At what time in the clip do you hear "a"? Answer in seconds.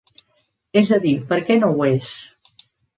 0.97-0.99